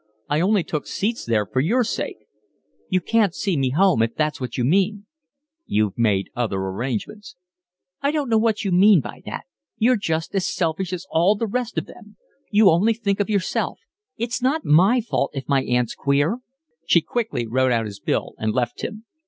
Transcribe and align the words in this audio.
I 0.27 0.41
only 0.41 0.63
took 0.63 0.87
seats 0.87 1.25
there 1.25 1.45
for 1.45 1.59
your 1.59 1.83
sake." 1.83 2.25
"You 2.89 2.99
can't 3.01 3.35
see 3.35 3.55
me 3.55 3.69
home 3.69 4.01
if 4.01 4.15
that's 4.15 4.41
what 4.41 4.57
you 4.57 4.63
mean?" 4.65 5.05
"You've 5.67 5.95
made 5.95 6.31
other 6.35 6.57
arrangements." 6.57 7.35
"I 8.01 8.09
don't 8.09 8.27
know 8.27 8.39
what 8.39 8.65
you 8.65 8.71
mean 8.71 8.99
by 9.01 9.21
that. 9.27 9.43
You're 9.77 9.97
just 9.97 10.33
as 10.33 10.47
selfish 10.51 10.91
as 10.91 11.05
all 11.11 11.35
the 11.35 11.45
rest 11.45 11.77
of 11.77 11.85
them. 11.85 12.17
You 12.49 12.71
only 12.71 12.95
think 12.95 13.19
of 13.19 13.29
yourself. 13.29 13.77
It's 14.17 14.41
not 14.41 14.65
my 14.65 15.01
fault 15.01 15.29
if 15.35 15.47
my 15.47 15.61
aunt's 15.65 15.93
queer." 15.93 16.39
She 16.87 17.01
quickly 17.01 17.45
wrote 17.45 17.71
out 17.71 17.85
his 17.85 17.99
bill 17.99 18.33
and 18.39 18.53
left 18.55 18.83
him. 18.83 19.05